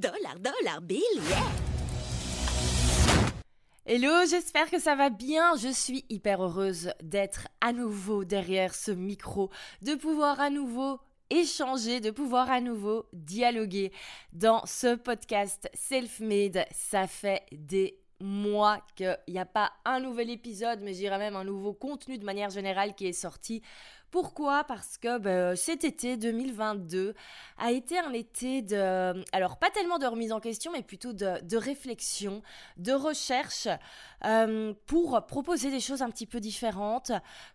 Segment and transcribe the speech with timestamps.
[0.00, 1.44] Dollar, dollar, bill, yeah
[3.84, 5.56] Hello, j'espère que ça va bien.
[5.56, 9.50] Je suis hyper heureuse d'être à nouveau derrière ce micro,
[9.82, 13.92] de pouvoir à nouveau échanger, de pouvoir à nouveau dialoguer
[14.32, 16.64] dans ce podcast Self-Made.
[16.70, 21.44] Ça fait des mois qu'il n'y a pas un nouvel épisode, mais j'irais même un
[21.44, 23.60] nouveau contenu de manière générale qui est sorti
[24.10, 24.64] pourquoi?
[24.64, 27.14] Parce que ben, cet été 2022
[27.58, 31.56] a été un été de, alors pas tellement de remise en question, mais plutôt de,
[31.56, 32.42] réflexion,
[32.76, 33.68] de recherche
[34.24, 37.12] euh, pour proposer des choses un petit peu différentes,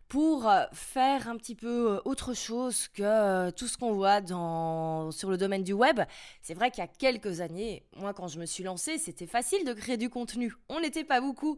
[0.08, 5.12] pour faire un petit peu euh, autre chose que euh, tout ce qu'on voit dans,
[5.12, 6.00] sur le domaine du web.
[6.42, 9.66] C'est vrai qu'il y a quelques années, moi quand je me suis lancée, c'était facile
[9.66, 10.54] de créer du contenu.
[10.70, 11.58] On n'était pas beaucoup.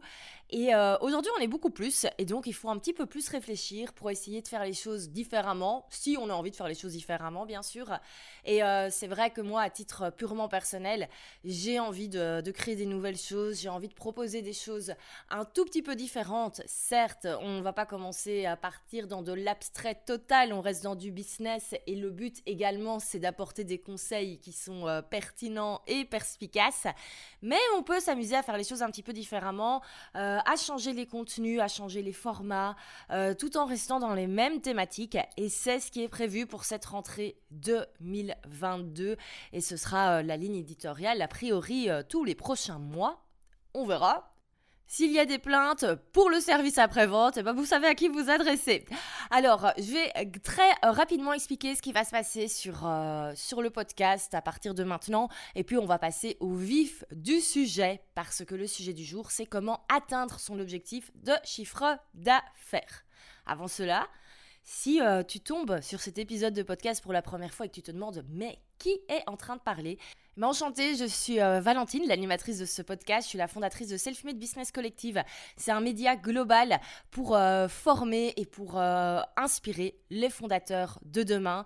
[0.50, 2.06] Et aujourd'hui, on est beaucoup plus.
[2.16, 5.10] Et donc, il faut un petit peu plus réfléchir pour essayer de faire les choses
[5.10, 7.98] différemment, si on a envie de faire les choses différemment, bien sûr.
[8.44, 11.08] Et euh, c'est vrai que moi, à titre purement personnel,
[11.44, 14.94] j'ai envie de, créer des nouvelles choses, j'ai envie de proposer des choses
[15.30, 16.62] un tout petit peu différentes.
[16.66, 20.94] Certes, on ne va pas commencer à partir dans de l'abstrait total, on reste dans
[20.94, 26.04] du business et le but également, c'est d'apporter des conseils qui sont euh, pertinents et
[26.04, 26.86] perspicaces.
[27.42, 29.82] Mais on peut s'amuser à faire les choses un petit peu différemment,
[30.16, 32.76] euh, à changer les contenus, à changer les formats,
[33.38, 36.84] tout en restant dans les mêmes thématiques et c'est ce qui est prévu pour cette
[36.84, 39.16] rentrée 2022
[39.52, 43.24] et ce sera euh, la ligne éditoriale a priori euh, tous les prochains mois.
[43.74, 44.34] On verra.
[44.90, 45.84] S'il y a des plaintes
[46.14, 48.86] pour le service après-vente, eh ben vous savez à qui vous adresser.
[49.30, 53.68] Alors, je vais très rapidement expliquer ce qui va se passer sur, euh, sur le
[53.68, 55.28] podcast à partir de maintenant.
[55.54, 59.30] Et puis, on va passer au vif du sujet, parce que le sujet du jour,
[59.30, 63.04] c'est comment atteindre son objectif de chiffre d'affaires.
[63.44, 64.08] Avant cela,
[64.62, 67.74] si euh, tu tombes sur cet épisode de podcast pour la première fois et que
[67.74, 69.98] tu te demandes mais qui est en train de parler
[70.38, 73.24] mais enchantée, je suis euh, Valentine, l'animatrice de ce podcast.
[73.24, 75.20] Je suis la fondatrice de Self-Made Business Collective.
[75.56, 76.78] C'est un média global
[77.10, 78.78] pour euh, former et pour
[79.36, 81.64] inspirer les fondateurs de demain.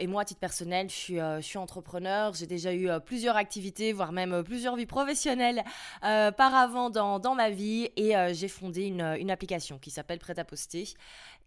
[0.00, 2.34] et moi, à titre personnel, je suis, entrepreneur.
[2.34, 5.62] J'ai déjà eu plusieurs activités, voire même plusieurs vies professionnelles
[6.00, 7.90] par avant dans, dans, ma vie.
[7.96, 10.88] Et j'ai fondé une, une application qui s'appelle Prêt à poster.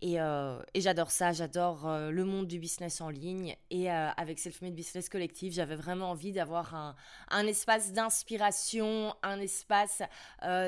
[0.03, 3.55] Euh, et, j'adore ça, j'adore euh, le monde du business en ligne.
[3.69, 6.95] Et euh, avec Self-Made Business Collective, j'avais vraiment envie d'avoir
[7.29, 10.01] un, espace d'inspiration, un espace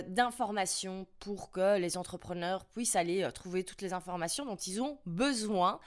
[0.07, 5.79] d'information pour que les entrepreneurs puissent aller trouver toutes les informations dont ils ont besoin.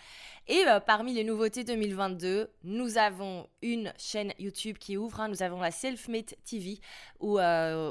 [0.47, 5.21] Et parmi les nouveautés 2022, nous avons une chaîne YouTube qui ouvre.
[5.21, 5.29] Hein.
[5.29, 6.81] nous avons la Self-Made TV
[7.21, 7.39] où,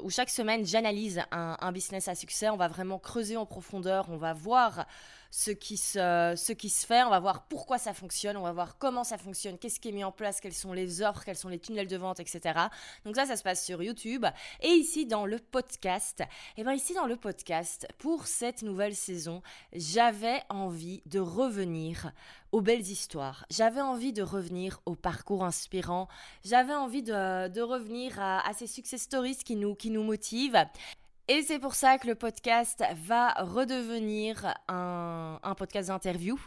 [0.09, 2.50] chaque semaine j'analyse un business à succès.
[2.50, 4.88] On va vraiment creuser en profondeur, on va voir
[5.31, 8.51] ce qui, se, ce qui se fait, on va voir pourquoi ça fonctionne, on va
[8.51, 11.38] voir comment ça fonctionne, qu'est-ce qui est mis en place, quelles sont les offres, quels
[11.38, 12.59] sont les tunnels de vente, etc.
[13.05, 14.25] Donc ça, ça se passe sur YouTube.
[14.61, 18.95] Et ici, dans le podcast, et eh bien ici, dans le podcast, pour cette nouvelle
[18.95, 19.41] saison,
[19.73, 22.11] j'avais envie de revenir
[22.51, 23.45] aux belles histoires.
[23.49, 26.07] J'avais envie de revenir au parcours inspirant.
[26.45, 30.57] J'avais envie de, revenir à, à, ces success stories qui nous, qui nous motivent.
[31.29, 36.39] Et c'est pour ça que le podcast va redevenir un, podcast d'interview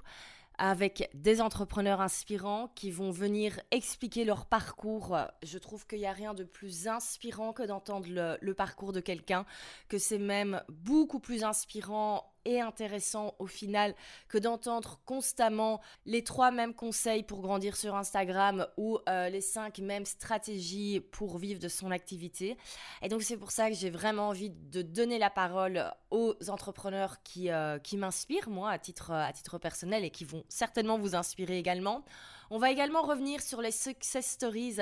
[0.57, 5.19] avec des entrepreneurs inspirants qui vont venir expliquer leur parcours.
[5.43, 9.01] Je trouve qu'il n'y a rien de plus inspirant que d'entendre le, le, parcours de
[9.01, 9.45] quelqu'un,
[9.91, 13.95] que c'est même beaucoup plus inspirant et intéressant au final
[14.29, 19.79] que d'entendre constamment les trois mêmes conseils pour grandir sur Instagram ou euh, les cinq
[19.79, 22.57] mêmes stratégies pour vivre de son activité.
[23.03, 27.23] Et donc c'est pour ça que j'ai vraiment envie de donner la parole aux entrepreneurs
[27.23, 31.15] qui, euh, qui m'inspirent, moi, à titre, à titre personnel et qui vont certainement vous
[31.15, 32.05] inspirer également.
[32.53, 34.79] On va également revenir sur les success stories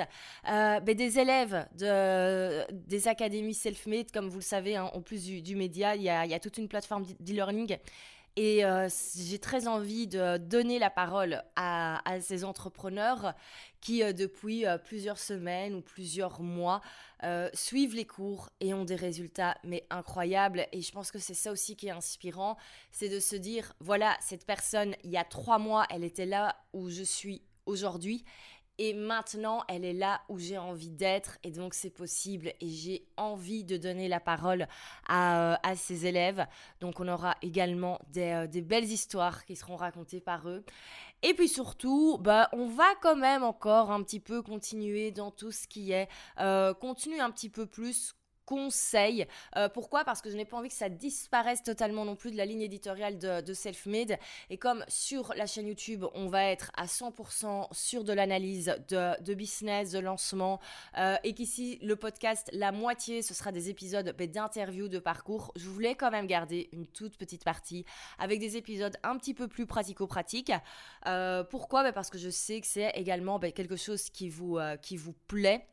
[0.49, 4.09] euh, ben, des élèves de, des académies self-made.
[4.11, 7.05] Comme vous le savez, hein, en plus du, média, il y, a, toute une plateforme
[7.19, 7.77] d'e-learning.
[8.35, 13.35] Et euh, j'ai très envie de donner la parole à, ces entrepreneurs
[13.81, 16.81] qui, euh, depuis plusieurs semaines ou plusieurs mois,
[17.53, 20.65] suivent les cours et ont des résultats mais incroyables.
[20.71, 22.57] Et je pense que c'est ça aussi qui est inspirant,
[22.91, 26.55] c'est de se dire, voilà, cette personne, il y a trois mois, elle était là
[26.73, 28.25] où je suis aujourd'hui
[28.81, 33.05] et maintenant, elle est là où j'ai envie d'être et donc c'est possible et j'ai
[33.17, 34.67] envie de donner la parole
[35.05, 36.47] à, euh, à ses élèves.
[36.79, 40.63] Donc on aura également des, euh, des, belles histoires qui seront racontées par eux.
[41.23, 45.51] Et puis surtout, bah, on va quand même encore un petit peu continuer dans tout
[45.51, 46.07] ce qui est
[46.39, 48.15] euh, contenu un petit peu plus
[48.49, 49.27] conseil.
[49.57, 50.03] Euh, pourquoi?
[50.03, 52.63] Parce que je n'ai pas envie que ça disparaisse totalement non plus de la ligne
[52.63, 54.17] éditoriale de, de Selfmade.
[54.49, 59.33] Et comme sur la chaîne YouTube, on va être à 100% sur de l'analyse de,
[59.35, 60.59] business, de lancement,
[60.97, 65.51] euh, et qu'ici, le podcast, la moitié, ce sera des épisodes ben, d'interviews, de parcours,
[65.55, 67.85] je voulais quand même garder une toute petite partie
[68.17, 70.53] avec des épisodes un petit peu plus pratico-pratiques.
[71.05, 71.83] Euh, pourquoi?
[71.83, 75.13] Ben, Parce que je sais que c'est également ben, quelque chose qui vous, qui vous
[75.27, 75.67] plaît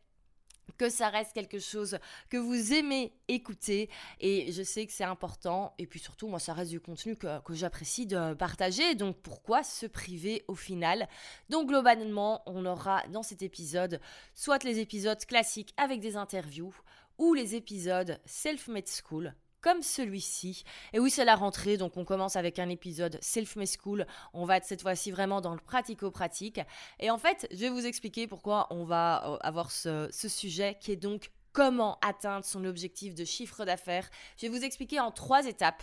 [0.77, 1.99] que ça reste quelque chose
[2.31, 3.89] que vous aimez écouter.
[4.21, 5.75] Et je sais que c'est important.
[5.79, 8.95] Et puis surtout moi ça reste du contenu que, j'apprécie de partager.
[8.95, 11.09] Donc pourquoi se priver au final?
[11.49, 14.01] Donc globalement on aura dans cet épisode
[14.35, 16.75] soit les épisodes classiques avec des interviews
[17.19, 19.35] ou les épisodes self-made school
[19.67, 20.63] comme celui-ci.
[20.93, 24.07] Et oui, c'est la rentrée, donc on commence avec un épisode Self-Made School.
[24.33, 26.61] On va être cette fois-ci vraiment dans le pratico-pratique.
[27.01, 30.79] Et en fait, je vais vous expliquer pourquoi on va euh, avoir ce, ce sujet
[30.81, 34.09] qui est donc comment atteindre son objectif de chiffre d'affaires.
[34.37, 35.83] Je vais vous expliquer en trois étapes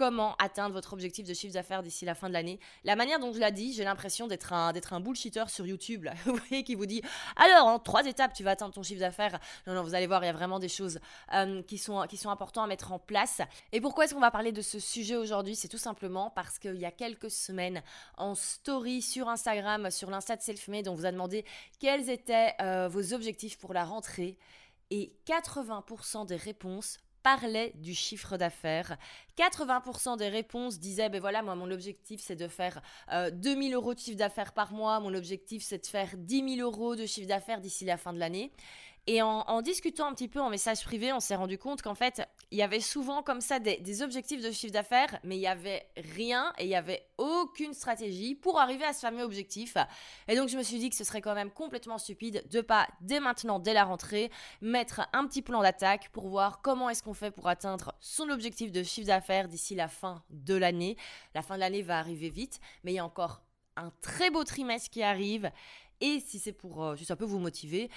[0.00, 2.58] comment atteindre votre objectif de chiffre d'affaires d'ici la fin de l'année.
[2.84, 6.08] La manière dont je l'ai dit, j'ai l'impression d'être un, un bullshitter sur YouTube,
[6.64, 7.02] qui vous dit
[7.36, 9.38] alors en trois étapes, tu vas atteindre ton chiffre d'affaires.
[9.66, 11.00] Non, non, vous allez voir, il y a vraiment des choses
[11.34, 13.42] euh, qui, sont, qui importantes à mettre en place.
[13.72, 15.54] Et pourquoi est-ce qu'on va parler de ce sujet aujourd'hui?
[15.54, 17.82] C'est tout simplement parce qu'il y a quelques semaines,
[18.16, 21.44] en story sur Instagram, sur l'Insta de Selfmade, on vous a demandé
[21.78, 24.38] quels étaient euh, vos objectifs pour la rentrée.
[24.88, 28.96] Et 80% des réponses parlait du chiffre d'affaires.
[29.36, 32.82] 80% des réponses disaient, ben voilà, moi mon objectif c'est de faire
[33.32, 36.68] 2000 euh, euros de chiffre d'affaires par mois, mon objectif c'est de faire 10 000
[36.68, 38.52] euros de chiffre d'affaires d'ici la fin de l'année.
[39.06, 42.22] Et en, discutant un petit peu en message privé, on s'est rendu compte qu'en fait,
[42.50, 45.86] il y avait souvent comme ça des, objectifs de chiffre d'affaires, mais il y avait
[46.14, 49.76] rien et il y avait aucune stratégie pour arriver à ce fameux objectif.
[50.28, 52.86] Et donc, je me suis dit que ce serait quand même complètement stupide de pas,
[53.00, 54.30] dès maintenant, dès la rentrée,
[54.60, 58.70] mettre un petit plan d'attaque pour voir comment est-ce qu'on fait pour atteindre son objectif
[58.70, 60.96] de chiffre d'affaires d'ici la fin de l'année.
[61.34, 63.42] La fin de l'année va arriver vite, mais il y a encore
[63.76, 65.50] un très beau trimestre qui arrive.
[66.00, 67.90] Et si c'est pour euh, juste un peu vous motiver,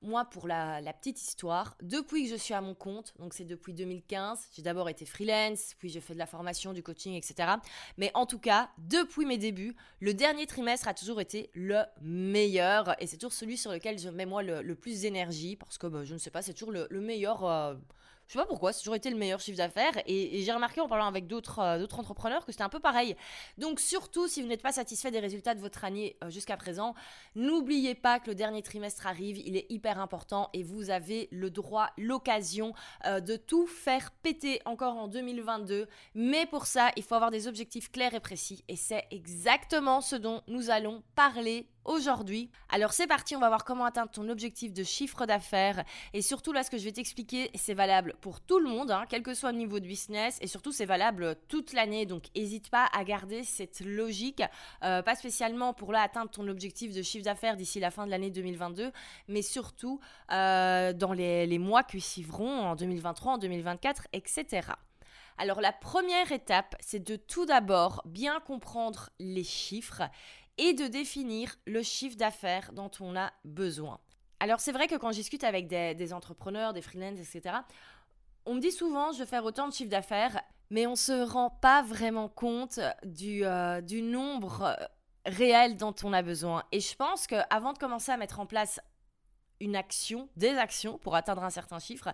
[0.00, 3.74] moi, pour la, petite histoire, depuis que je suis à mon compte, donc c'est depuis
[3.74, 7.54] 2015, j'ai d'abord été freelance, puis j'ai fait de la formation, du coaching, etc.
[7.96, 12.94] Mais en tout cas, depuis mes débuts, le dernier trimestre a toujours été le meilleur
[13.02, 16.04] et c'est toujours celui sur lequel je mets moi le, plus d'énergie parce que bah,
[16.04, 17.44] je ne sais pas, c'est toujours le, meilleur.
[17.44, 17.74] Euh,
[18.28, 19.94] je sais pas pourquoi, c'est toujours été le meilleur chiffre d'affaires.
[20.06, 23.16] Et, j'ai remarqué en parlant avec d'autres euh, d'autres entrepreneurs que c'était un peu pareil.
[23.56, 26.94] Donc surtout, si vous n'êtes pas satisfait des résultats de votre année euh, jusqu'à présent,
[27.34, 31.50] n'oubliez pas que le dernier trimestre arrive, il est hyper important et vous avez le
[31.50, 32.74] droit, l'occasion
[33.06, 35.88] euh, de tout faire péter encore en 2022.
[36.14, 38.62] Mais pour ça, il faut avoir des objectifs clairs et précis.
[38.68, 42.50] Et c'est exactement ce dont nous allons parler aujourd'hui.
[42.68, 45.84] Alors c'est parti, on va voir comment atteindre ton objectif de chiffre d'affaires.
[46.12, 49.04] Et surtout là, ce que je vais t'expliquer, c'est valable pour tout le monde, hein,
[49.08, 50.38] quel que soit le niveau de business.
[50.40, 52.06] Et surtout, c'est valable toute l'année.
[52.06, 54.42] Donc n'hésite pas à garder cette logique,
[54.84, 58.10] euh, pas spécialement pour là atteindre ton objectif de chiffre d'affaires d'ici la fin de
[58.10, 58.92] l'année 2022,
[59.28, 64.68] mais surtout euh, dans les, les mois qui suivront en 2023, en 2024, etc.
[65.38, 70.02] Alors la première étape, c'est de tout d'abord bien comprendre les chiffres
[70.58, 74.00] et de définir le chiffre d'affaires dont on a besoin.
[74.40, 77.56] Alors c'est vrai que quand je discute avec des, entrepreneurs, des freelances, etc.,
[78.46, 81.24] on me dit souvent je veux faire autant de chiffre d'affaires, mais on ne se
[81.28, 84.76] rend pas vraiment compte euh, du nombre
[85.26, 86.62] réel dont on a besoin.
[86.72, 88.80] Et je pense qu'avant de commencer à mettre en place
[89.60, 92.12] une action, des actions pour atteindre un certain chiffre,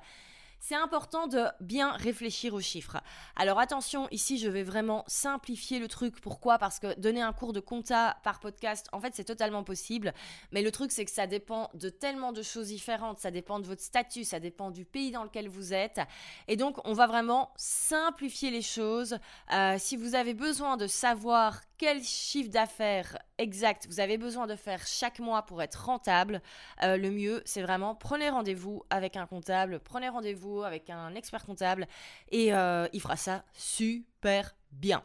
[0.66, 2.97] c'est important de bien réfléchir aux chiffres.
[3.37, 6.18] Alors attention, ici je vais vraiment simplifier le truc.
[6.23, 6.56] Pourquoi?
[6.56, 10.14] Parce que donner un cours de compta par podcast, en fait c'est totalement possible.
[10.52, 13.18] Mais le truc c'est que ça dépend de tellement de choses différentes.
[13.18, 16.00] Ça dépend de votre statut, ça dépend du pays dans lequel vous êtes.
[16.49, 19.18] Et donc on va vraiment simplifier les choses.
[19.52, 24.57] Euh, si vous avez besoin de savoir quel chiffre d'affaires exact vous avez besoin de
[24.57, 26.40] faire chaque mois pour être rentable,
[26.83, 31.45] euh, le mieux, c'est vraiment prenez rendez-vous avec un comptable, prenez rendez-vous avec un expert
[31.45, 31.87] comptable
[32.31, 35.02] et euh, il fera ça super bien.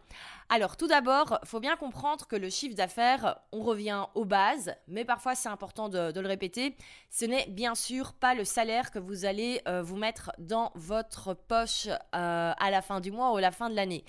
[0.49, 5.05] Alors tout d'abord, faut bien comprendre que le chiffre d'affaires, on revient aux bases, mais
[5.05, 6.75] parfois c'est important de, le répéter,
[7.09, 11.33] ce n'est bien sûr pas le salaire que vous allez euh, vous mettre dans votre
[11.33, 14.03] poche à la fin du mois ou à la fin de l'année.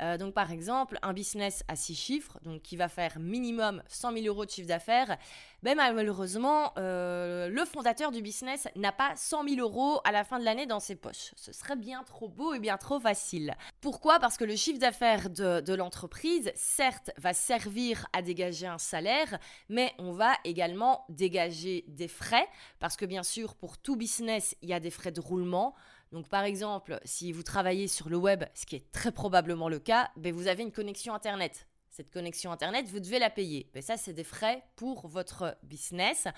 [0.00, 4.12] Euh, donc par exemple, un business à 6 chiffres, donc qui va faire minimum 100
[4.12, 5.16] 000 euros de chiffre d'affaires,
[5.62, 10.38] ben malheureusement, euh, le fondateur du business n'a pas 100 000 euros à la fin
[10.38, 11.32] de l'année dans ses poches.
[11.34, 13.54] Ce serait bien trop beau et bien trop facile.
[13.80, 14.18] Pourquoi?
[14.20, 19.38] Parce que le chiffre d'affaires de, de l'entreprise, certes, va servir à dégager un salaire,
[19.68, 22.46] mais on va également dégager des frais,
[22.78, 25.74] parce que bien sûr, pour tout business, il y a des frais de roulement.
[26.12, 29.78] Donc par exemple, si vous travaillez sur le web, ce qui est très probablement le
[29.78, 31.66] cas, ben, vous avez une connexion Internet.
[31.90, 33.70] Cette connexion Internet, vous devez la payer.
[33.74, 36.28] Ben, ça, c'est des frais pour votre business.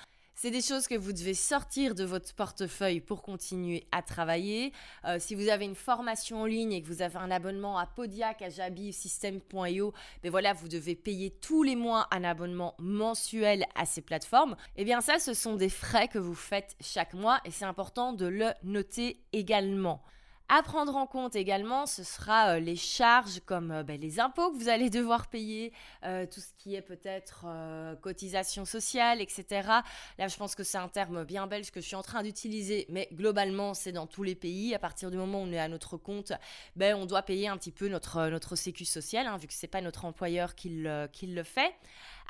[0.40, 4.72] C'est des choses que vous devez sortir de votre portefeuille pour continuer à travailler.
[5.04, 7.86] Euh, si vous avez une formation en ligne et que vous avez un abonnement à
[7.86, 9.92] Podiac, à Jabi, System.io,
[10.22, 14.54] ben voilà, vous devez payer tous les mois un abonnement mensuel à ces plateformes.
[14.76, 18.12] Eh bien ça, ce sont des frais que vous faites chaque mois et c'est important
[18.12, 20.04] de le noter également.
[20.50, 24.50] À prendre en compte également, ce sera euh, les charges comme euh, ben, les impôts
[24.50, 25.74] que vous allez devoir payer,
[26.04, 27.44] euh, tout ce qui est peut-être
[28.00, 29.44] cotisation sociale, etc.
[30.16, 32.86] Là, je pense que c'est un terme bien belge que je suis en train d'utiliser,
[32.88, 34.74] mais globalement, c'est dans tous les pays.
[34.74, 36.32] À partir du moment où on est à notre compte,
[36.76, 39.66] ben, on doit payer un petit peu notre, notre sécu social, hein, vu que ce
[39.66, 41.74] n'est pas notre employeur qui le fait.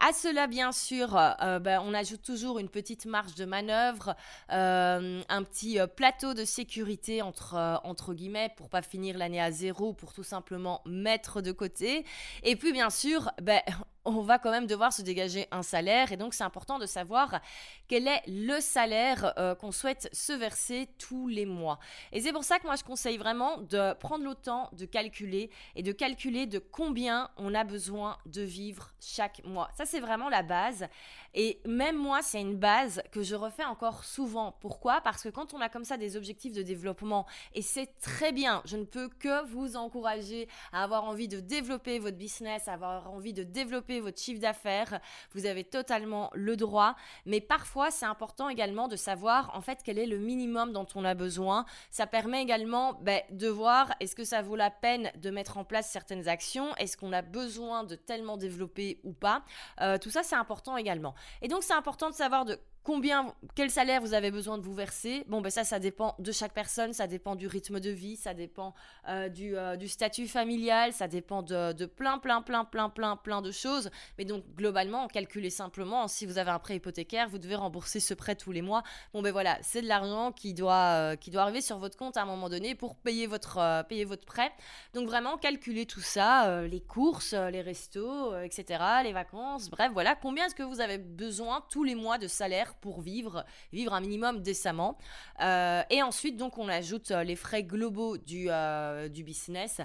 [0.00, 4.14] À cela, bien sûr, euh, euh, ben, on ajoute toujours une petite marge de manœuvre,
[4.52, 9.92] euh, un petit plateau de sécurité entre, entre guillemets pour pas finir l'année à zéro,
[9.92, 12.04] pour tout simplement mettre de côté.
[12.44, 13.60] Et puis, bien sûr, ben,
[14.08, 17.40] on va quand même devoir se dégager un salaire et donc c'est important de savoir
[17.88, 21.78] quel est le salaire euh, qu'on souhaite se verser tous les mois.
[22.12, 25.50] Et c'est pour ça que moi je conseille vraiment de prendre le temps de calculer
[25.76, 29.68] et de calculer de combien on a besoin de vivre chaque mois.
[29.76, 30.86] Ça c'est vraiment la base
[31.34, 34.52] et même moi c'est une base que je refais encore souvent.
[34.60, 35.00] Pourquoi?
[35.02, 38.62] Parce que quand on a comme ça des objectifs de développement et c'est très bien,
[38.64, 43.10] je ne peux que vous encourager à avoir envie de développer votre business, à avoir
[43.12, 45.00] envie de développer votre chiffre d'affaires,
[45.32, 46.96] vous avez totalement le droit.
[47.26, 51.04] Mais parfois, c'est important également de savoir en fait quel est le minimum dont on
[51.04, 51.64] a besoin.
[51.90, 55.64] Ça permet également ben, de voir est-ce que ça vaut la peine de mettre en
[55.64, 59.42] place certaines actions, est-ce qu'on a besoin de tellement développer ou pas?
[59.80, 61.14] Euh, tout ça, c'est important également.
[61.42, 64.72] Et donc, c'est important de savoir de Combien, quel salaire vous avez besoin de vous
[64.72, 68.16] verser Bon, ben ça, ça dépend de chaque personne, ça dépend du rythme de vie,
[68.16, 68.72] ça dépend
[69.10, 73.50] euh, euh, du, statut familial, ça dépend de, plein, plein, plein, plein, plein, plein de
[73.50, 73.90] choses.
[74.16, 78.14] Mais donc, globalement, calculez simplement, si vous avez un prêt hypothécaire, vous devez rembourser ce
[78.14, 78.82] prêt tous les mois.
[79.12, 82.16] Bon, ben voilà, c'est de l'argent qui doit, euh, qui doit arriver sur votre compte
[82.16, 84.50] à un moment donné pour payer votre, payer votre prêt.
[84.94, 90.46] Donc, vraiment, calculez tout ça, les courses, les restos, etc., les vacances, bref, voilà, combien
[90.46, 94.42] est-ce que vous avez besoin tous les mois de salaire pour vivre, vivre un minimum
[94.42, 94.98] décemment.
[95.40, 99.80] Euh, et ensuite, donc, on ajoute euh, les frais globaux du, euh, du business.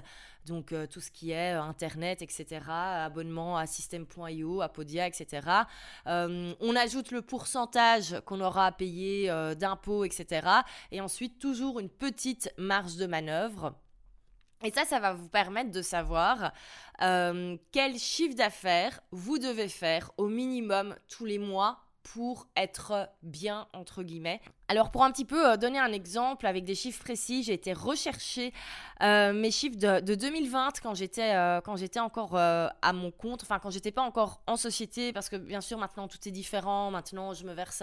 [0.46, 5.40] Donc, tout ce qui est Internet, etc., abonnement à System.io, à Podia, etc.
[6.04, 10.46] on ajoute le pourcentage qu'on aura à payer d'impôts, etc.
[10.92, 13.74] Et ensuite, toujours une petite marge de manœuvre.
[14.62, 16.52] Et ça, ça va vous permettre de savoir
[16.98, 24.02] quel chiffre d'affaires vous devez faire au minimum tous les mois pour être bien, entre
[24.02, 24.40] guillemets.
[24.68, 27.72] Alors pour un petit peu euh, donner un exemple avec des chiffres précis, j'ai été
[27.72, 28.52] rechercher
[29.02, 33.58] euh, mes chiffres de, 2020 quand j'étais euh, quand j'étais encore à mon compte, enfin
[33.58, 36.90] quand j'étais pas encore en société, parce que bien sûr maintenant tout est différent.
[36.90, 37.82] Maintenant je me verse,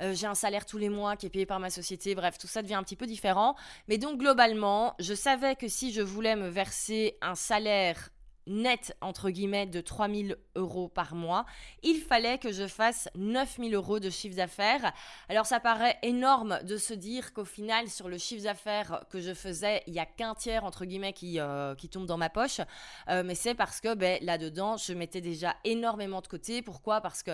[0.00, 2.14] j'ai un salaire tous les mois qui est payé par ma société.
[2.14, 3.54] Bref, tout ça devient un petit peu différent.
[3.88, 8.10] Mais donc globalement, je savais que si je voulais me verser un salaire
[8.46, 11.46] net, entre guillemets, de 3000 euros par mois,
[11.82, 14.92] il fallait que je fasse 9000 euros de chiffre d'affaires.
[15.28, 19.34] Alors ça paraît énorme de se dire qu'au final, sur le chiffre d'affaires que je
[19.34, 22.60] faisais, il n'y a qu'un tiers, entre guillemets, qui, euh, qui tombe dans ma poche.
[23.08, 26.62] Euh, mais c'est parce que ben, là-dedans, je mettais déjà énormément de côté.
[26.62, 27.00] Pourquoi?
[27.00, 27.32] Parce que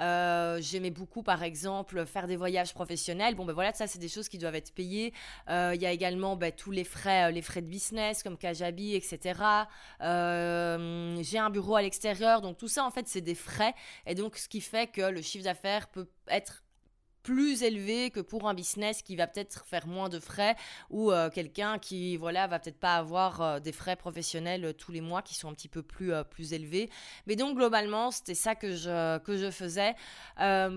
[0.00, 3.34] euh, j'aimais beaucoup, par exemple, faire des voyages professionnels.
[3.34, 5.12] Bon, ben voilà, ça, c'est des choses qui doivent être payées.
[5.48, 9.40] Il y a également ben, tous les frais, les frais de business, comme Kajabi, etc.
[10.50, 13.74] Euh, j'ai un bureau à l'extérieur, donc tout ça en fait c'est des frais,
[14.06, 16.62] et donc ce qui fait que le chiffre d'affaires peut être
[17.22, 20.56] plus élevé que pour un business qui va peut-être faire moins de frais
[20.88, 25.02] ou euh, quelqu'un qui voilà va peut-être pas avoir euh, des frais professionnels tous les
[25.02, 26.88] mois qui sont un petit peu plus plus élevés.
[27.26, 29.94] Mais donc globalement c'était ça que je que je faisais.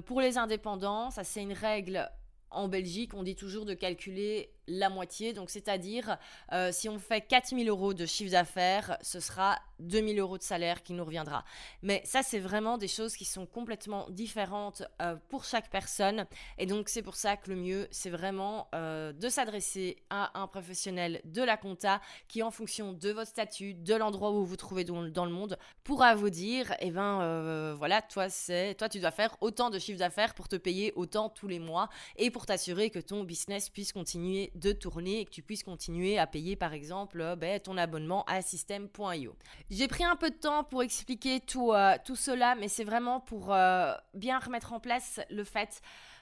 [0.06, 2.10] Pour les indépendants ça c'est une règle
[2.53, 5.33] en Belgique, on dit toujours de calculer la moitié.
[5.33, 6.17] Donc, c'est-à-dire,
[6.51, 10.83] euh, si on fait 4000 euros de chiffre d'affaires, ce sera 2000 euros de salaire
[10.83, 11.43] qui nous reviendra.
[11.81, 16.25] Mais ça, c'est vraiment des choses qui sont complètement différentes euh, pour chaque personne.
[16.57, 20.48] Et donc, c'est pour ça que le mieux, c'est vraiment euh, de s'adresser à un
[20.48, 24.55] professionnel de la compta qui, en fonction de votre statut, de l'endroit où vous vous
[24.55, 29.12] trouvez dans, le monde, pourra vous dire, eh ben, voilà, toi, c'est, toi, tu dois
[29.12, 32.90] faire autant de chiffre d'affaires pour te payer autant tous les mois et pour t'assurer
[32.90, 36.74] que ton business puisse continuer de tourner et que tu puisses continuer à payer par
[36.74, 39.36] exemple euh, ben, ton abonnement à System.io.
[39.70, 43.20] J'ai pris un peu de temps pour expliquer tout, euh, tout cela, mais c'est vraiment
[43.20, 45.82] pour euh, bien remettre en place le fait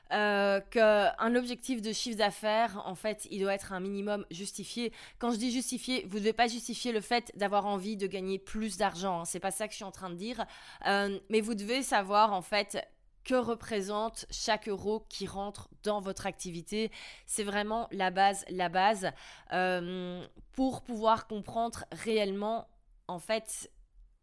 [0.09, 4.91] qu'un objectif de chiffre d'affaires, en fait, il doit être un minimum justifié.
[5.19, 8.37] Quand je dis justifié, vous ne devez pas justifier le fait d'avoir envie de gagner
[8.37, 9.21] plus d'argent.
[9.21, 9.25] Hein.
[9.25, 10.45] C'est pas ça que je suis en train de dire.
[10.85, 12.77] mais vous devez savoir, en fait,
[13.23, 16.91] que représente chaque euro qui rentre dans votre activité.
[17.25, 19.11] C'est vraiment la base, la base,
[19.53, 22.67] euh, pour pouvoir comprendre réellement,
[23.07, 23.71] en fait,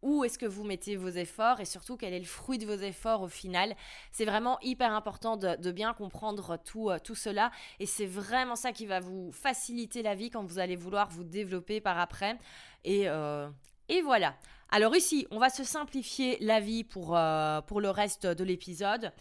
[0.01, 2.81] où est-ce que vous mettez vos efforts et surtout quel est le fruit de vos
[2.81, 3.75] efforts au final.
[4.11, 8.71] C'est vraiment hyper important de, bien comprendre tout, euh, tout cela et c'est vraiment ça
[8.71, 12.37] qui va vous faciliter la vie quand vous allez vouloir vous développer par après.
[12.85, 13.49] Et, euh,
[13.89, 14.35] et voilà.
[14.69, 19.11] Alors ici, on va se simplifier la vie pour, euh, pour le reste de l'épisode.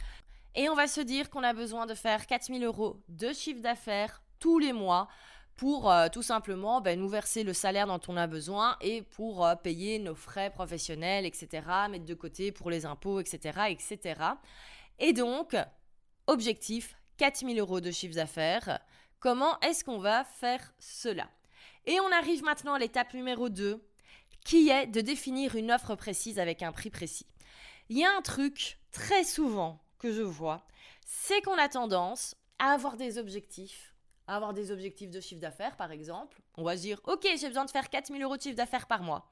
[0.55, 4.23] Et on va se dire qu'on a besoin de faire 4000 euros de chiffre d'affaires
[4.39, 5.09] tous les mois
[5.57, 9.45] pour euh, tout simplement ben, nous verser le salaire dont on a besoin et pour
[9.45, 14.21] euh, payer nos frais professionnels, etc., mettre de côté pour les impôts, etc., etc.
[14.99, 15.57] Et donc,
[16.27, 18.81] objectif, 4000 euros de chiffre d'affaires.
[19.19, 21.29] Comment est-ce qu'on va faire cela?
[21.87, 23.83] Et on arrive maintenant à l'étape numéro 2,
[24.49, 27.27] qui est de définir une offre précise avec un prix précis.
[27.91, 30.67] Il y a un truc très souvent que je vois,
[31.05, 33.95] c'est qu'on a tendance à avoir des objectifs,
[34.27, 36.41] à avoir des objectifs de chiffre d'affaires par exemple.
[36.57, 39.03] On va se dire, ok, j'ai besoin de faire 4000 euros de chiffre d'affaires par
[39.03, 39.29] mois.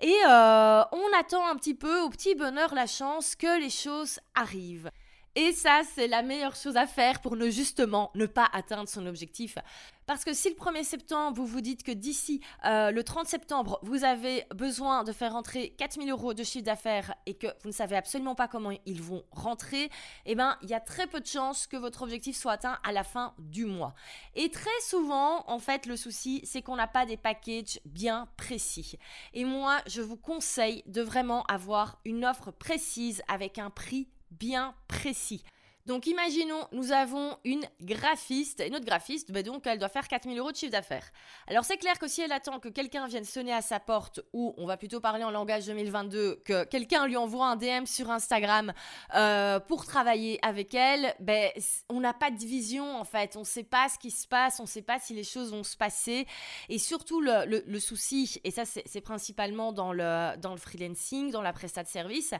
[0.00, 4.20] Et euh, on attend un petit peu au petit bonheur la chance que les choses
[4.36, 4.92] arrivent.
[5.38, 9.04] Et ça, c'est la meilleure chose à faire pour ne justement ne pas atteindre son
[9.06, 9.58] objectif.
[10.06, 13.78] Parce que si le 1er septembre, vous vous dites que d'ici euh, le 30 septembre,
[13.82, 17.74] vous avez besoin de faire rentrer 4000 euros de chiffre d'affaires et que vous ne
[17.74, 19.90] savez absolument pas comment ils vont rentrer,
[20.24, 22.92] eh bien, il y a très peu de chances que votre objectif soit atteint à
[22.92, 23.94] la fin du mois.
[24.36, 28.96] Et très souvent, en fait, le souci, c'est qu'on n'a pas des packages bien précis.
[29.34, 34.74] Et moi, je vous conseille de vraiment avoir une offre précise avec un prix bien
[34.88, 35.44] précis.
[35.86, 40.36] Donc imaginons, nous avons une graphiste, et notre graphiste, bah donc elle doit faire 4000
[40.36, 41.08] euros de chiffre d'affaires.
[41.46, 44.52] Alors c'est clair que si elle attend que quelqu'un vienne sonner à sa porte, ou
[44.58, 48.72] on va plutôt parler en langage 2022, que quelqu'un lui envoie un DM sur Instagram
[49.14, 51.52] euh, pour travailler avec elle, ben,
[51.88, 54.58] on n'a pas de vision en fait, on ne sait pas ce qui se passe,
[54.58, 56.26] on ne sait pas si les choses vont se passer.
[56.68, 61.52] Et surtout le, souci, et ça c'est principalement dans le, dans le freelancing, dans la
[61.52, 62.34] prestat de service,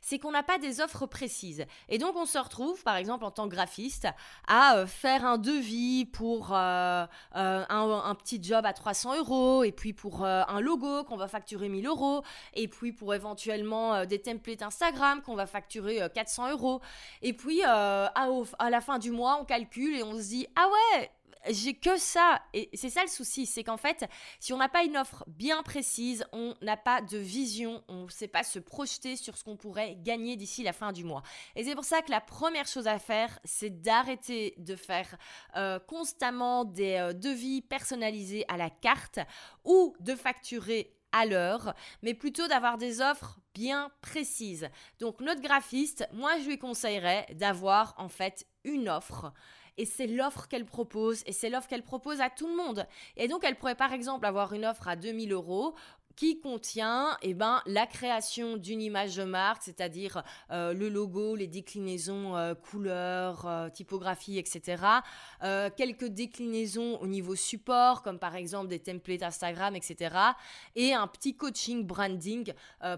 [0.00, 1.64] c'est qu'on n'a pas des offres précises.
[1.88, 4.08] Et donc on se retrouve, par exemple, en tant que graphiste,
[4.46, 7.06] à euh, faire un devis pour euh,
[7.36, 11.68] euh, un, petit job à 300 euros, et puis pour un logo qu'on va facturer
[11.68, 12.22] 1000 euros,
[12.54, 16.80] et puis pour éventuellement des templates Instagram qu'on va facturer 400 euros.
[17.22, 20.66] Et puis à, à la fin du mois, on calcule et on se dit, ah
[20.68, 21.10] ouais,
[21.48, 22.40] j'ai que ça.
[22.52, 24.04] Et c'est ça le souci, c'est qu'en fait,
[24.40, 28.10] si on n'a pas une offre bien précise, on n'a pas de vision, on ne
[28.10, 31.22] sait pas se projeter sur ce qu'on pourrait gagner d'ici la fin du mois.
[31.54, 35.16] Et c'est pour ça que la première chose à faire, c'est d'arrêter de faire
[35.56, 39.20] euh, constamment des euh, devis personnalisés à la carte
[39.64, 44.68] ou de facturer à l'heure, mais plutôt d'avoir des offres bien précises.
[44.98, 49.32] Donc notre graphiste, moi je lui conseillerais d'avoir en fait une offre
[49.78, 52.86] et c'est l'offre qu'elle propose et c'est l'offre qu'elle propose à tout le monde.
[53.16, 55.74] Et donc elle pourrait par exemple avoir une offre à 2000 euros
[56.16, 61.46] qui contient eh ben, la création d'une image de marque, c'est-à-dire euh, le logo, les
[61.46, 64.82] déclinaisons euh, couleurs, euh, typographie, etc.
[65.76, 70.16] quelques déclinaisons au niveau support, comme par exemple des templates Instagram, etc.
[70.74, 72.52] Et un petit coaching branding.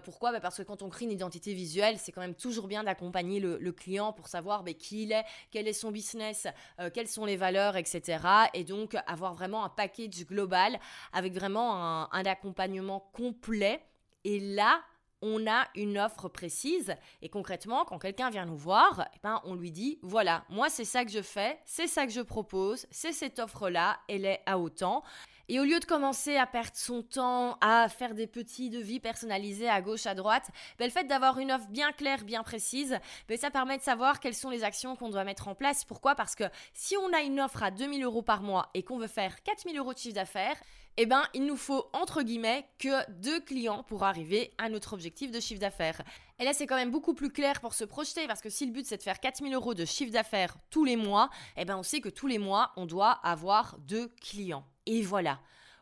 [0.05, 0.31] pourquoi?
[0.31, 3.39] Bah, Parce que quand on crée une identité visuelle, c'est quand même toujours bien d'accompagner
[3.39, 6.47] le, client pour savoir bah, qui il est, quel est son business,
[6.93, 8.19] quelles sont les valeurs, etc.
[8.53, 10.79] Et donc avoir vraiment un package global
[11.11, 13.81] avec vraiment un accompagnement complet.
[14.23, 14.81] Et là,
[15.21, 16.95] on a une offre précise.
[17.21, 20.85] Et concrètement, quand quelqu'un vient nous voir, eh ben, on lui dit, voilà, moi c'est
[20.85, 24.59] ça que je fais, c'est ça que je propose, c'est cette offre-là, elle est à
[24.59, 25.03] autant.
[25.51, 29.67] Et au lieu de commencer à perdre son temps à faire des petits devis personnalisés
[29.67, 33.35] à gauche, à droite, ben, le fait d'avoir une offre bien claire, bien précise, ben,
[33.35, 35.85] ça permet de savoir quelles sont les actions qu'on doit mettre en place.
[35.85, 36.13] Pourquoi?
[36.13, 36.43] Parce que
[36.75, 39.75] si on a une offre à 2000 euros par mois et qu'on veut faire 4000
[39.75, 40.57] euros de chiffre d'affaires,
[40.97, 45.31] eh ben, il nous faut entre guillemets que deux clients pour arriver à notre objectif
[45.31, 46.03] de chiffre d'affaires.
[46.37, 48.71] Et là, c'est quand même beaucoup plus clair pour se projeter parce que si le
[48.71, 51.83] but c'est de faire 4000 euros de chiffre d'affaires tous les mois, eh ben, on
[51.83, 54.63] sait que tous les mois, on doit avoir deux clients.
[54.89, 55.39] Et voilà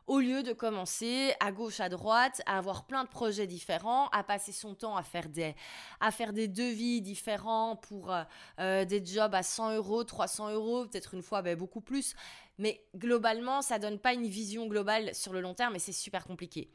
[0.07, 4.23] au lieu de commencer à gauche, à droite, à avoir plein de projets différents, à
[4.23, 5.53] passer son temps à faire des,
[5.99, 8.23] à faire des devis différents pour euh,
[8.59, 12.15] euh, des jobs à 100 euros, 300 euros, peut-être une fois ben, beaucoup plus.
[12.57, 16.25] Mais globalement, ça donne pas une vision globale sur le long terme et c'est super
[16.25, 16.71] compliqué.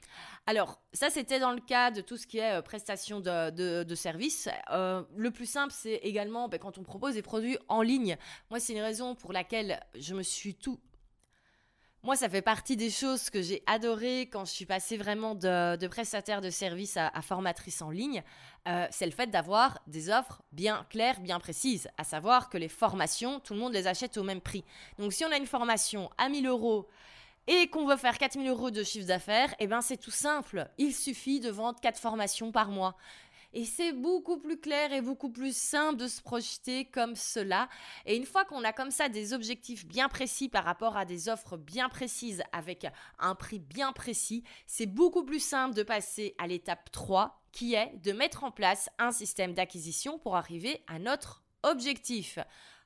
[0.47, 3.95] Alors, ça, c'était dans le cas de tout ce qui est euh, prestation de, de,
[3.95, 4.49] services.
[4.71, 8.17] le plus simple, c'est également ben, quand on propose des produits en ligne.
[8.51, 10.79] Moi, c'est une raison pour laquelle je me suis tout
[12.05, 15.87] moi, ça fait partie des choses que j'ai adorées quand je suis passée vraiment de,
[15.87, 18.25] prestataire de service à, formatrice en ligne.
[18.67, 21.89] Euh, c'est le fait d'avoir des offres bien claires, bien précises.
[21.99, 24.65] À savoir que les formations, tout le monde les achète au même prix.
[24.99, 26.89] Donc, si on a une formation à 1000 euros
[27.47, 30.69] et qu'on veut faire 4000 euros de chiffre d'affaires, eh ben c'est tout simple.
[30.79, 32.97] Il suffit de vendre 4 formations par mois.
[33.53, 37.69] Et c'est beaucoup plus clair et beaucoup plus simple de se projeter comme cela.
[38.07, 41.29] Et une fois qu'on a comme ça des objectifs bien précis par rapport à des
[41.29, 42.87] offres bien précises avec
[43.19, 47.93] un prix bien précis, c'est beaucoup plus simple de passer à l'étape 3 qui est
[48.03, 52.39] de mettre en place un système d'acquisition pour arriver à notre objectif.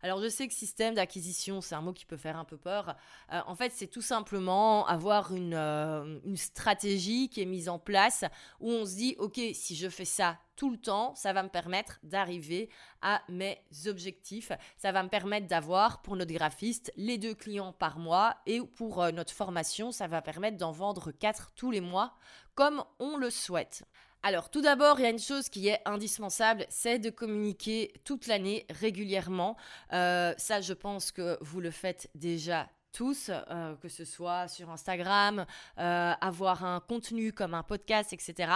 [0.03, 2.97] Alors je sais que système d'acquisition, c'est un mot qui peut faire un peu peur.
[3.33, 7.79] Euh, en fait, c'est tout simplement avoir une, euh, une stratégie qui est mise en
[7.79, 8.25] place
[8.61, 11.49] où on se dit, ok, si je fais ça tout le temps, ça va me
[11.49, 12.71] permettre d'arriver
[13.03, 14.53] à mes objectifs.
[14.79, 19.03] Ça va me permettre d'avoir pour notre graphiste les deux clients par mois et pour
[19.03, 22.15] euh, notre formation, ça va permettre d'en vendre quatre tous les mois
[22.55, 23.85] comme on le souhaite.
[24.23, 28.27] Alors tout d'abord, il y a une chose qui est indispensable, c'est de communiquer toute
[28.27, 29.57] l'année régulièrement.
[29.93, 34.71] Euh, ça, je pense que vous le faites déjà tous, euh, que ce soit sur
[34.71, 35.45] Instagram,
[35.79, 38.53] euh, avoir un contenu comme un podcast, etc.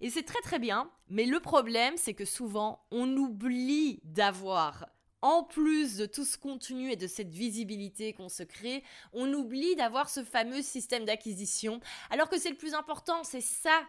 [0.00, 4.86] Et c'est très très bien, mais le problème, c'est que souvent, on oublie d'avoir
[5.22, 9.76] en plus de tout ce contenu et de cette visibilité qu'on se crée, on oublie
[9.76, 13.82] d'avoir ce fameux système d'acquisition, alors que c'est le plus important, c'est ça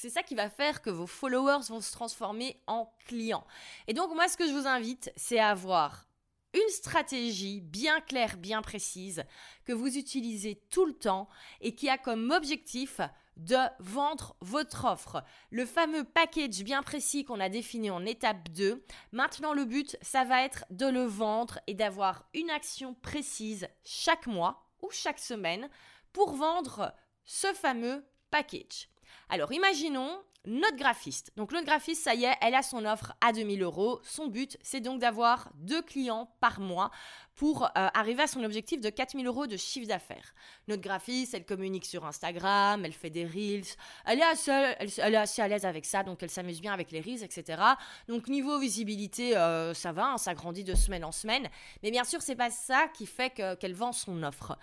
[0.00, 3.46] c'est ça qui va faire que vos followers vont se transformer en clients.
[3.86, 6.06] Et donc moi, ce que je vous invite, c'est à avoir
[6.54, 9.24] une stratégie bien claire, bien précise,
[9.66, 11.28] que vous utilisez tout le temps
[11.60, 13.00] et qui a comme objectif
[13.36, 15.22] de vendre votre offre.
[15.50, 18.82] Le fameux package bien précis qu'on a défini en étape 2.
[19.12, 24.26] Maintenant, le but, ça va être de le vendre et d'avoir une action précise chaque
[24.26, 25.68] mois ou chaque semaine
[26.12, 26.94] pour vendre
[27.26, 28.89] ce fameux package.
[29.28, 31.32] Alors imaginons notre graphiste.
[31.36, 34.00] Donc notre graphiste, ça y est, elle a son offre à 2000 euros.
[34.02, 36.90] Son but, c'est donc d'avoir deux clients par mois
[37.34, 40.34] pour euh, arriver à son objectif de 4000 euros de chiffre d'affaires.
[40.66, 43.66] Notre graphiste, elle communique sur Instagram, elle fait des reels,
[44.06, 47.62] elle est assez, à l'aise avec ça, donc elle s'amuse bien avec les reels, etc.
[48.08, 51.48] Donc niveau visibilité, euh, ça va, hein, ça grandit de semaine en semaine.
[51.82, 54.56] Mais bien sûr, c'est pas ça qui fait qu'elle vend son offre.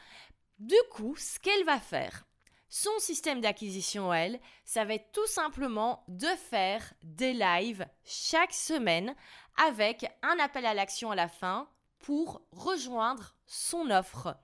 [0.60, 2.27] Du coup, ce qu'elle va faire,
[2.70, 9.16] son système d'acquisition, elle, ça va être tout simplement de faire des lives chaque semaine
[9.56, 14.38] avec un appel à l'action à la fin pour rejoindre son offre.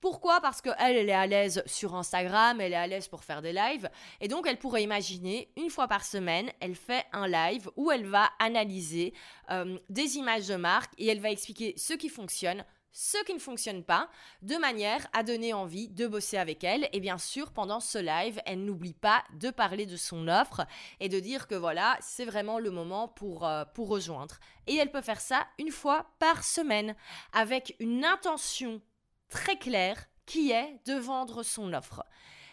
[0.00, 0.40] Pourquoi?
[0.40, 3.52] Parce qu'elle, elle est à l'aise sur Instagram, elle est à l'aise pour faire des
[3.52, 3.90] lives.
[4.20, 8.06] Et donc, elle pourrait imaginer, une fois par semaine, elle fait un live où elle
[8.06, 9.12] va analyser
[9.50, 13.38] euh, des images de marque et elle va expliquer ce qui fonctionne, ce qui ne
[13.38, 14.08] fonctionne pas,
[14.42, 16.88] de manière à donner envie de bosser avec elle.
[16.92, 20.66] Et bien sûr, pendant ce live, elle n'oublie pas de parler de son offre
[20.98, 24.38] et de dire que voilà, c'est vraiment le moment pour, euh, pour rejoindre.
[24.66, 26.94] Et elle peut faire ça une fois par semaine,
[27.32, 28.80] avec une intention
[29.28, 32.04] très claire qui est de vendre son offre.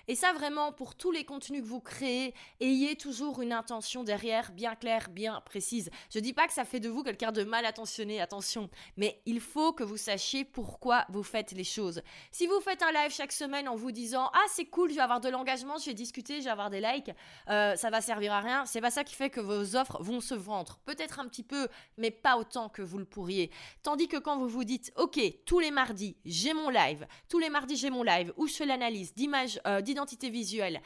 [0.10, 4.54] Et ça, vraiment, pour tous les contenus que vous créez, ayez toujours une intention derrière
[4.54, 5.90] bien claire, bien précise.
[6.10, 9.42] Je dis pas que ça fait de vous quelqu'un de mal attentionné, attention, mais il
[9.42, 12.02] faut que vous sachiez pourquoi vous faites les choses.
[12.32, 15.02] Si vous faites un live chaque semaine en vous disant Ah, c'est cool, je vais
[15.02, 17.12] avoir de l'engagement, je vais discuter, je vais avoir des likes,
[17.50, 20.22] euh, ça va servir à rien, c'est pas ça qui fait que vos offres vont
[20.22, 20.80] se vendre.
[20.86, 21.68] Peut-être un petit peu,
[21.98, 23.52] mais pas autant que vous le pourriez.
[23.84, 27.50] Tandis que quand vous vous dites Ok, tous les mardis, j'ai mon live, tous les
[27.50, 30.82] mardis, j'ai mon live, où je fais l'analyse d'images, euh, identité visuelle.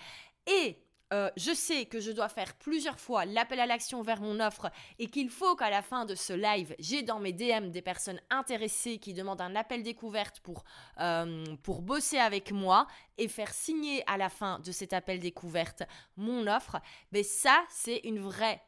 [0.48, 0.78] Et
[1.14, 4.72] euh, je sais que je dois faire plusieurs fois l'appel à l'action vers mon offre
[4.98, 8.22] et qu'il faut qu'à la fin de ce live, j'ai dans mes DM des personnes
[8.30, 10.64] intéressées qui demandent un appel découverte pour,
[11.02, 15.84] euh, pour bosser avec moi et faire signer à la fin de cet appel découverte
[16.16, 16.78] mon offre,
[17.12, 18.62] mais ça, c'est une vraie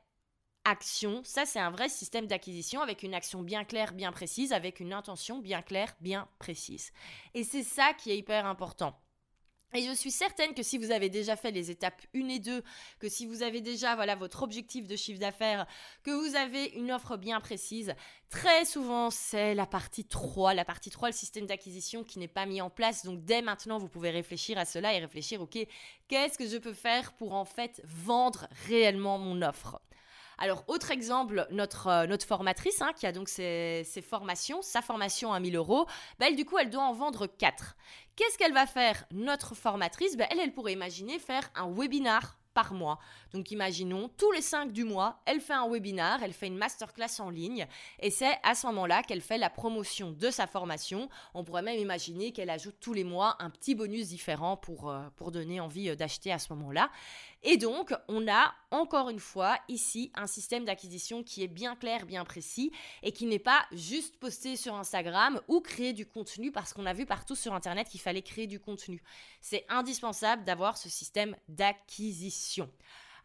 [0.65, 1.21] action.
[1.23, 4.93] Ça, c'est un vrai système d'acquisition avec une action bien claire, bien précise, avec une
[4.93, 6.91] intention bien claire, bien précise.
[7.33, 8.99] Et c'est ça qui est hyper important.
[9.75, 12.63] Et je suis certaine que si vous avez déjà fait les étapes 1 et 2,
[12.99, 15.65] que si vous avez déjà voilà votre objectif de chiffre d'affaires,
[16.03, 17.95] que vous avez une offre bien précise,
[18.29, 22.45] très souvent c'est la partie 3, la partie 3 le système d'acquisition qui n'est pas
[22.45, 23.03] mis en place.
[23.03, 25.57] Donc dès maintenant, vous pouvez réfléchir à cela et réfléchir OK,
[26.07, 29.81] qu'est-ce que je peux faire pour en fait vendre réellement mon offre?
[30.37, 35.31] Alors, autre exemple, notre, euh, notre formatrice, hein, qui a donc ses, formations, sa formation
[35.31, 35.85] à 1000 euros,
[36.19, 37.75] bah, elle, du coup, elle doit en vendre 4.
[38.15, 42.73] Qu'est-ce qu'elle va faire, notre formatrice bah, Elle, elle pourrait imaginer faire un webinar par
[42.73, 42.99] mois.
[43.33, 47.19] Donc imaginons, tous les 5 du mois, elle fait un webinar, elle fait une masterclass
[47.19, 47.67] en ligne,
[47.99, 51.09] et c'est à ce moment-là qu'elle fait la promotion de sa formation.
[51.33, 55.03] On pourrait même imaginer qu'elle ajoute tous les mois un petit bonus différent pour, euh,
[55.15, 56.89] pour donner envie euh, d'acheter à ce moment-là.
[57.45, 62.05] Et donc, on a encore une fois ici un système d'acquisition qui est bien clair,
[62.05, 66.73] bien précis, et qui n'est pas juste posté sur Instagram ou créer du contenu parce
[66.73, 69.03] qu'on a vu partout sur Internet qu'il fallait créer du contenu.
[69.41, 72.42] C'est indispensable d'avoir ce système d'acquisition.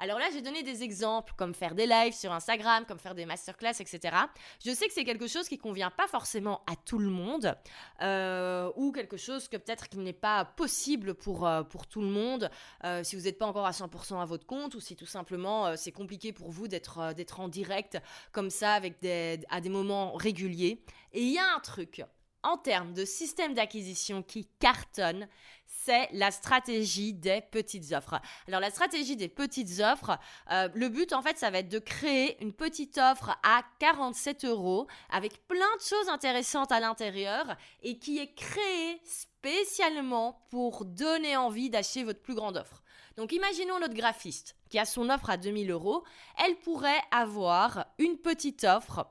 [0.00, 3.26] Alors là, j'ai donné des exemples comme faire des lives sur Instagram, comme faire des
[3.26, 4.16] masterclass, etc.
[4.64, 7.56] Je sais que c'est quelque chose qui convient pas forcément à tout le monde,
[8.00, 12.06] euh, ou quelque chose que peut-être qu'il n'est pas possible pour, euh, pour tout le
[12.06, 12.48] monde,
[12.84, 15.76] euh, si vous n'êtes pas encore à 100% à votre compte, ou si tout simplement
[15.76, 17.98] c'est compliqué pour vous d'être d'être en direct
[18.30, 19.04] comme ça avec
[19.50, 20.84] à des moments réguliers.
[21.12, 22.04] Et il y a un truc
[22.42, 25.28] en termes de système d'acquisition qui cartonne,
[25.66, 28.20] c'est la stratégie des petites offres.
[28.46, 30.18] Alors la stratégie des petites offres,
[30.50, 34.44] euh, le but en fait ça va être de créer une petite offre à 47
[34.44, 41.36] euros avec plein de choses intéressantes à l'intérieur et qui est créée spécialement pour donner
[41.36, 42.82] envie d'acheter votre plus grande offre.
[43.16, 46.04] Donc imaginons notre graphiste qui a son offre à 2000 euros,
[46.44, 49.06] elle pourrait avoir une petite offre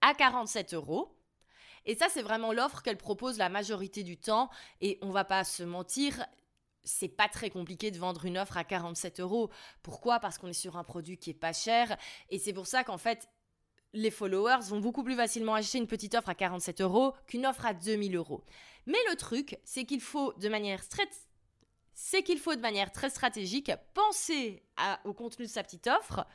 [0.00, 1.15] à 47 euros
[1.86, 4.50] et ça, c'est vraiment l'offre qu'elle propose la majorité du temps.
[4.80, 6.26] Et on va pas se mentir,
[6.84, 9.50] c'est pas très compliqué de vendre une offre à 47 euros.
[9.82, 10.20] Pourquoi?
[10.20, 11.96] Parce qu'on est sur un produit qui est pas cher.
[12.30, 13.28] Et c'est pour ça qu'en fait,
[13.92, 17.64] les followers vont beaucoup plus facilement acheter une petite offre à 47 euros qu'une offre
[17.66, 18.44] à 2000 euros.
[18.86, 20.82] Mais le truc, c'est qu'il faut de manière
[21.98, 24.62] c'est qu'il faut de manière très stratégique penser
[25.04, 26.26] au contenu de sa petite offre,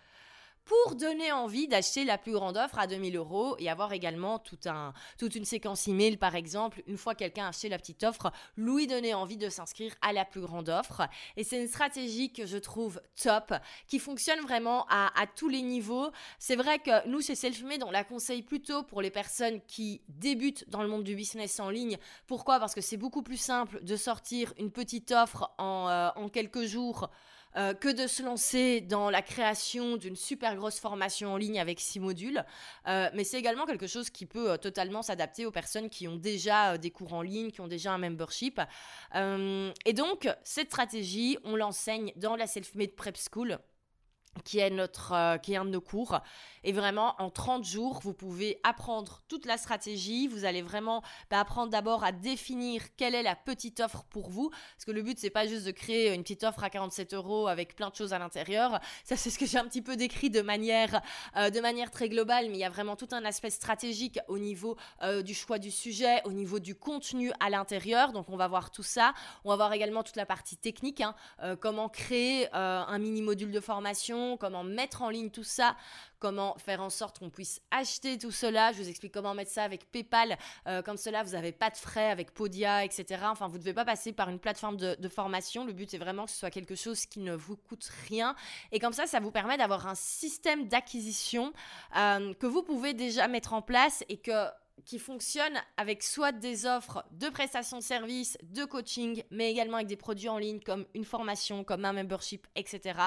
[0.66, 4.60] pour donner envie d'acheter la plus grande offre à 2000 euros et avoir également tout
[4.66, 8.32] un, toute une séquence email, par exemple, une fois quelqu'un a acheté la petite offre,
[8.58, 11.02] lui donner envie de s'inscrire à la plus grande offre.
[11.38, 13.54] Et c'est une stratégie que je trouve top,
[13.88, 16.12] qui fonctionne vraiment à, à tous les niveaux.
[16.40, 20.70] C'est vrai que nous, chez Selfmade, on la conseille plutôt pour les personnes qui débutent
[20.70, 21.98] dans le monde du business en ligne.
[22.28, 22.60] Pourquoi?
[22.60, 26.64] Parce que c'est beaucoup plus simple de sortir une petite offre en, euh, en quelques
[26.64, 27.10] jours
[27.58, 31.80] euh, que de se lancer dans la création d'une super grosse formation en ligne avec
[31.80, 32.44] six modules.
[32.88, 36.16] Euh, mais c'est également quelque chose qui peut euh, totalement s'adapter aux personnes qui ont
[36.16, 38.62] déjà des cours en ligne, qui ont déjà un membership.
[39.14, 43.60] et donc, cette stratégie, on l'enseigne dans la Self-Made Prep School
[44.44, 46.20] qui est notre euh, qui est un de nos cours.
[46.64, 50.28] Et vraiment en 30 jours vous pouvez apprendre toute la stratégie.
[50.28, 54.50] Vous allez vraiment bah, apprendre d'abord à définir quelle est la petite offre pour vous.
[54.50, 57.48] Parce que le but c'est pas juste de créer une petite offre à 47 euros
[57.48, 58.80] avec plein de choses à l'intérieur.
[59.04, 61.02] Ça c'est ce que j'ai un petit peu décrit de manière
[61.36, 62.48] euh, de manière très globale.
[62.50, 65.72] Mais il y a vraiment tout un aspect stratégique au niveau euh, du choix du
[65.72, 68.14] sujet au niveau du contenu à l'intérieur.
[68.14, 69.14] Donc on va voir tout ça.
[69.44, 71.16] On va voir également toute la partie technique hein,
[71.60, 75.76] comment créer un mini module de formation comment mettre en ligne tout ça,
[76.20, 78.72] comment faire en sorte qu'on puisse acheter tout cela.
[78.72, 80.38] Je vous explique comment mettre ça avec PayPal.
[80.68, 83.24] Euh, comme cela, vous n'avez pas de frais avec Podia, etc.
[83.26, 85.66] Enfin, vous ne devez pas passer par une plateforme de, formation.
[85.66, 88.36] Le but est vraiment que ce soit quelque chose qui ne vous coûte rien.
[88.72, 91.52] Et comme ça, ça vous permet d'avoir un système d'acquisition
[91.98, 94.48] euh, que vous pouvez déjà mettre en place et que
[94.86, 99.88] qui fonctionne avec soit des offres de prestations de services, de coaching, mais également avec
[99.88, 103.00] des produits en ligne comme une formation, comme un membership, etc.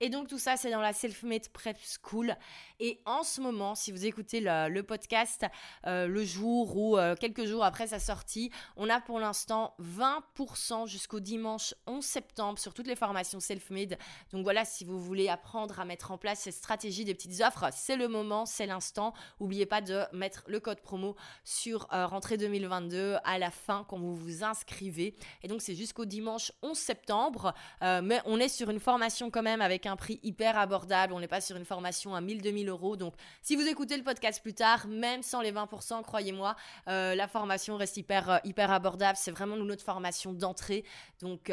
[0.00, 2.36] Et donc tout ça, c'est dans la Self-Made Prep School.
[2.78, 5.44] Et en ce moment, si vous écoutez le, podcast
[5.86, 10.88] euh, le jour ou euh, quelques jours après sa sortie, on a pour l'instant 20%
[10.88, 13.98] jusqu'au dimanche 11 septembre sur toutes les formations Self-Made.
[14.32, 17.68] Donc voilà, si vous voulez apprendre à mettre en place cette stratégie des petites offres,
[17.72, 19.12] c'est le moment, c'est l'instant.
[19.38, 21.09] N'oubliez pas de mettre le code promo
[21.44, 25.14] sur euh, rentrée 2022 à la fin quand vous vous inscrivez.
[25.42, 27.54] Et donc c'est jusqu'au dimanche 11 septembre.
[27.82, 31.12] Euh, mais on est sur une formation quand même avec un prix hyper abordable.
[31.12, 32.96] On n'est pas sur une formation à 1000-2000 euros.
[32.96, 36.56] Donc si vous écoutez le podcast plus tard, même sans les 20%, croyez-moi,
[36.88, 39.16] euh, la formation reste hyper, hyper abordable.
[39.20, 40.84] C'est vraiment notre formation d'entrée.
[41.20, 41.50] Donc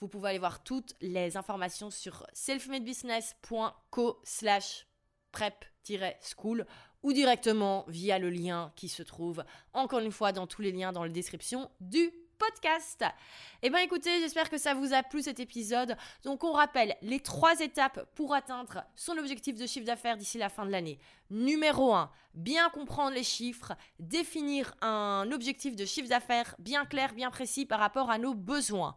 [0.00, 4.86] vous pouvez aller voir toutes les informations sur selfmadebusiness.co slash
[5.32, 6.66] prep-school
[7.02, 10.92] ou directement via le lien qui se trouve encore une fois dans tous les liens
[10.92, 13.04] dans la description du podcast.
[13.62, 15.96] Eh bien écoutez, j'espère que ça vous a plu cet épisode.
[16.24, 20.48] Donc on rappelle les trois étapes pour atteindre son objectif de chiffre d'affaires d'ici la
[20.48, 20.98] fin de l'année.
[21.30, 27.30] Numéro 1, bien comprendre les chiffres, définir un objectif de chiffre d'affaires bien clair, bien
[27.30, 28.96] précis par rapport à nos besoins.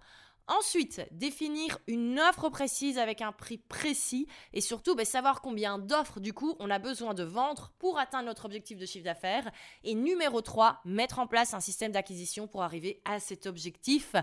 [0.52, 6.20] Ensuite, définir une offre précise avec un prix précis et surtout ben, savoir combien d'offres
[6.20, 9.50] du coup on a besoin de vendre pour atteindre notre objectif de chiffre d'affaires.
[9.86, 14.14] Et numéro 3, mettre en place un système d'acquisition pour arriver à cet objectif.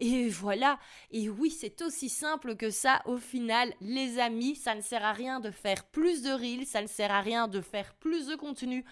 [0.00, 0.80] Et voilà,
[1.12, 5.12] et oui, c'est aussi simple que ça au final, les amis, ça ne sert à
[5.12, 8.34] rien de faire plus de reels, ça ne sert à rien de faire plus de
[8.34, 8.84] contenu.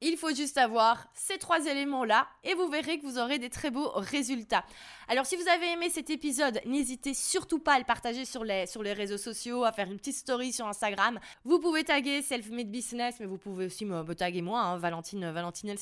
[0.00, 3.70] Il faut juste avoir ces trois éléments-là et vous verrez que vous aurez des très
[3.70, 4.64] beaux résultats.
[5.08, 8.66] Alors si vous avez aimé cet épisode, n'hésitez surtout pas à le partager sur les,
[8.66, 11.18] sur les réseaux sociaux, à faire une petite story sur Instagram.
[11.44, 15.74] Vous pouvez taguer Self-Made Business, mais vous pouvez aussi me, taguer moi, hein, Valentine, Valentine.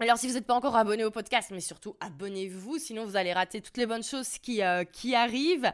[0.00, 3.32] Alors si vous n'êtes pas encore abonné au podcast, mais surtout abonnez-vous, sinon vous allez
[3.32, 5.70] rater toutes les bonnes choses qui, euh, qui arrivent.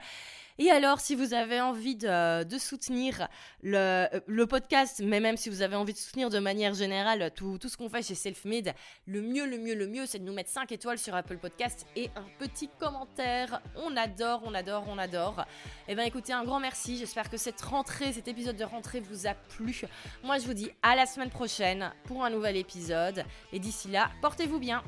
[0.60, 3.28] Et alors, si vous avez envie de, soutenir
[3.62, 7.68] le, podcast, mais même si vous avez envie de soutenir de manière générale tout, tout
[7.68, 8.74] ce qu'on fait chez Selfmade,
[9.06, 11.86] le mieux, le mieux, le mieux, c'est de nous mettre 5 étoiles sur Apple Podcast
[11.94, 13.62] et un petit commentaire.
[13.76, 15.44] On adore, on adore, on adore.
[15.86, 16.98] Eh bien, écoutez, un grand merci.
[16.98, 19.82] J'espère que cette rentrée, cet épisode de rentrée vous a plu.
[20.24, 23.24] Moi, je vous dis à la semaine prochaine pour un nouvel épisode.
[23.52, 24.82] Et d'ici là, portez-vous bien.